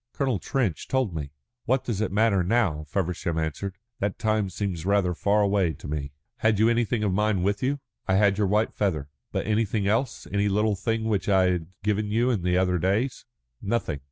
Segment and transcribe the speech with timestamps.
[0.13, 1.29] "Colonel Trench told me."
[1.65, 3.77] "What does it matter now?" Feversham answered.
[3.99, 7.79] "That time seems rather far away to me." "Had you anything of mine with you?"
[8.07, 10.25] "I had your white feather." "But anything else?
[10.33, 13.25] Any little thing which I had given you in the other days?"
[13.61, 13.99] "Nothing."